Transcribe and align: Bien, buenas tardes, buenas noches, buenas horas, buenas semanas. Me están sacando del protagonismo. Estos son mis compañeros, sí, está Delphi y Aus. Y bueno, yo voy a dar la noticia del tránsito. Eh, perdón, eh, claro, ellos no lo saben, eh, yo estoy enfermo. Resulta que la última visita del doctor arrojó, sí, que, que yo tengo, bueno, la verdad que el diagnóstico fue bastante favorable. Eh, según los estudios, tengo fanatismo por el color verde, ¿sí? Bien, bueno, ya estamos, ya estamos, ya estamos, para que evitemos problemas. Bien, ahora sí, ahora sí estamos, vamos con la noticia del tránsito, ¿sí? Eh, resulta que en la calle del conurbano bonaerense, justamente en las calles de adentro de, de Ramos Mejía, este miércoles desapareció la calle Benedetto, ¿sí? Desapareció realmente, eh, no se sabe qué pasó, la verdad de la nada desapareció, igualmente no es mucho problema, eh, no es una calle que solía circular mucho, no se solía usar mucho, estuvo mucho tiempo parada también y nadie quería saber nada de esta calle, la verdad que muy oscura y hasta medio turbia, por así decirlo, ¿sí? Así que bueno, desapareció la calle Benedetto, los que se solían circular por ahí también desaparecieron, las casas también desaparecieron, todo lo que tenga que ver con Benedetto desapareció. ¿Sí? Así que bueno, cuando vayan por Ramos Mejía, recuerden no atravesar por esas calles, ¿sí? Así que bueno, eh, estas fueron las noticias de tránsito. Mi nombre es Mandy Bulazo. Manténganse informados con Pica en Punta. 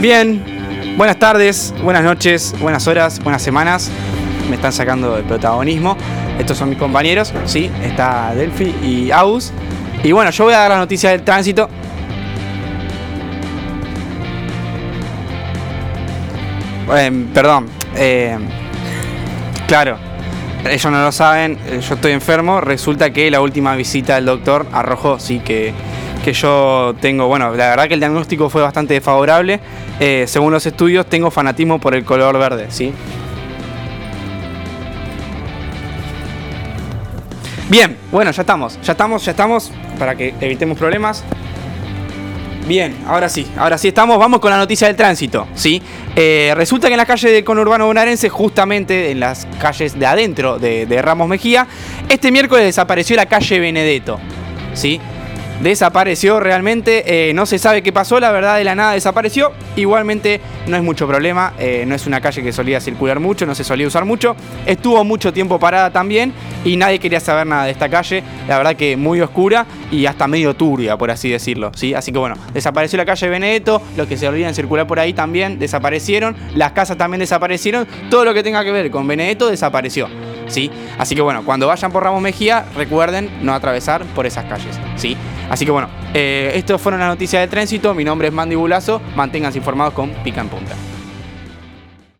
Bien, 0.00 0.40
buenas 0.96 1.18
tardes, 1.18 1.74
buenas 1.82 2.04
noches, 2.04 2.54
buenas 2.60 2.86
horas, 2.86 3.18
buenas 3.18 3.42
semanas. 3.42 3.90
Me 4.48 4.54
están 4.54 4.72
sacando 4.72 5.16
del 5.16 5.24
protagonismo. 5.24 5.96
Estos 6.38 6.56
son 6.56 6.68
mis 6.68 6.78
compañeros, 6.78 7.34
sí, 7.46 7.68
está 7.82 8.32
Delphi 8.32 8.76
y 8.80 9.10
Aus. 9.10 9.52
Y 10.04 10.12
bueno, 10.12 10.30
yo 10.30 10.44
voy 10.44 10.54
a 10.54 10.58
dar 10.58 10.70
la 10.70 10.78
noticia 10.78 11.10
del 11.10 11.22
tránsito. 11.22 11.68
Eh, 16.96 17.26
perdón, 17.34 17.66
eh, 17.96 18.38
claro, 19.66 19.98
ellos 20.64 20.92
no 20.92 21.02
lo 21.02 21.10
saben, 21.10 21.58
eh, 21.66 21.80
yo 21.80 21.96
estoy 21.96 22.12
enfermo. 22.12 22.60
Resulta 22.60 23.10
que 23.10 23.28
la 23.32 23.40
última 23.40 23.74
visita 23.74 24.14
del 24.14 24.26
doctor 24.26 24.64
arrojó, 24.72 25.18
sí, 25.18 25.40
que, 25.40 25.74
que 26.28 26.34
yo 26.34 26.94
tengo, 27.00 27.26
bueno, 27.26 27.54
la 27.54 27.70
verdad 27.70 27.88
que 27.88 27.94
el 27.94 28.00
diagnóstico 28.00 28.50
fue 28.50 28.60
bastante 28.60 29.00
favorable. 29.00 29.60
Eh, 29.98 30.26
según 30.28 30.52
los 30.52 30.66
estudios, 30.66 31.06
tengo 31.06 31.30
fanatismo 31.30 31.80
por 31.80 31.94
el 31.94 32.04
color 32.04 32.38
verde, 32.38 32.66
¿sí? 32.68 32.92
Bien, 37.70 37.96
bueno, 38.12 38.30
ya 38.30 38.42
estamos, 38.42 38.78
ya 38.82 38.92
estamos, 38.92 39.24
ya 39.24 39.30
estamos, 39.30 39.72
para 39.98 40.16
que 40.16 40.34
evitemos 40.38 40.76
problemas. 40.76 41.24
Bien, 42.66 42.94
ahora 43.06 43.30
sí, 43.30 43.46
ahora 43.56 43.78
sí 43.78 43.88
estamos, 43.88 44.18
vamos 44.18 44.40
con 44.40 44.50
la 44.50 44.58
noticia 44.58 44.86
del 44.86 44.96
tránsito, 44.96 45.46
¿sí? 45.54 45.80
Eh, 46.14 46.52
resulta 46.54 46.88
que 46.88 46.94
en 46.94 46.98
la 46.98 47.06
calle 47.06 47.30
del 47.30 47.44
conurbano 47.44 47.86
bonaerense, 47.86 48.28
justamente 48.28 49.10
en 49.10 49.20
las 49.20 49.48
calles 49.58 49.98
de 49.98 50.04
adentro 50.04 50.58
de, 50.58 50.84
de 50.84 51.00
Ramos 51.00 51.26
Mejía, 51.26 51.66
este 52.10 52.30
miércoles 52.30 52.66
desapareció 52.66 53.16
la 53.16 53.24
calle 53.24 53.60
Benedetto, 53.60 54.18
¿sí? 54.74 55.00
Desapareció 55.60 56.40
realmente, 56.40 57.30
eh, 57.30 57.34
no 57.34 57.46
se 57.46 57.58
sabe 57.58 57.82
qué 57.82 57.92
pasó, 57.92 58.20
la 58.20 58.30
verdad 58.30 58.56
de 58.58 58.64
la 58.64 58.74
nada 58.74 58.92
desapareció, 58.92 59.52
igualmente 59.76 60.40
no 60.66 60.76
es 60.76 60.82
mucho 60.82 61.06
problema, 61.06 61.52
eh, 61.58 61.84
no 61.86 61.94
es 61.94 62.06
una 62.06 62.20
calle 62.20 62.42
que 62.42 62.52
solía 62.52 62.80
circular 62.80 63.18
mucho, 63.20 63.46
no 63.46 63.54
se 63.54 63.64
solía 63.64 63.86
usar 63.86 64.04
mucho, 64.04 64.36
estuvo 64.66 65.02
mucho 65.04 65.32
tiempo 65.32 65.58
parada 65.58 65.90
también 65.90 66.32
y 66.64 66.76
nadie 66.76 66.98
quería 66.98 67.20
saber 67.20 67.46
nada 67.46 67.64
de 67.64 67.72
esta 67.72 67.88
calle, 67.88 68.22
la 68.46 68.58
verdad 68.58 68.76
que 68.76 68.96
muy 68.96 69.20
oscura 69.20 69.66
y 69.90 70.06
hasta 70.06 70.28
medio 70.28 70.54
turbia, 70.54 70.96
por 70.96 71.10
así 71.10 71.30
decirlo, 71.30 71.72
¿sí? 71.74 71.94
Así 71.94 72.12
que 72.12 72.18
bueno, 72.18 72.36
desapareció 72.52 72.96
la 72.96 73.04
calle 73.04 73.28
Benedetto, 73.28 73.82
los 73.96 74.06
que 74.06 74.16
se 74.16 74.26
solían 74.26 74.54
circular 74.54 74.86
por 74.86 75.00
ahí 75.00 75.12
también 75.12 75.58
desaparecieron, 75.58 76.36
las 76.54 76.72
casas 76.72 76.96
también 76.96 77.20
desaparecieron, 77.20 77.86
todo 78.10 78.24
lo 78.24 78.34
que 78.34 78.42
tenga 78.42 78.62
que 78.62 78.70
ver 78.70 78.90
con 78.90 79.06
Benedetto 79.06 79.48
desapareció. 79.48 80.08
¿Sí? 80.48 80.70
Así 80.96 81.14
que 81.14 81.20
bueno, 81.20 81.44
cuando 81.44 81.66
vayan 81.66 81.92
por 81.92 82.02
Ramos 82.02 82.22
Mejía, 82.22 82.64
recuerden 82.74 83.28
no 83.42 83.52
atravesar 83.52 84.02
por 84.14 84.24
esas 84.24 84.46
calles, 84.46 84.80
¿sí? 84.96 85.14
Así 85.50 85.64
que 85.64 85.70
bueno, 85.70 85.88
eh, 86.14 86.52
estas 86.54 86.80
fueron 86.80 87.00
las 87.00 87.08
noticias 87.08 87.42
de 87.42 87.48
tránsito. 87.48 87.94
Mi 87.94 88.04
nombre 88.04 88.28
es 88.28 88.34
Mandy 88.34 88.56
Bulazo. 88.56 89.00
Manténganse 89.16 89.58
informados 89.58 89.94
con 89.94 90.10
Pica 90.22 90.40
en 90.40 90.48
Punta. 90.48 90.74